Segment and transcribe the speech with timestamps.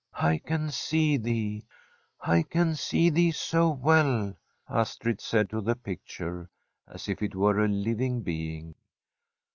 [0.31, 1.63] 'I can see thee—
[2.21, 4.33] I can see thee so well,'
[4.67, 6.49] Astrid said to the picture,
[6.87, 8.73] as if it were a living being.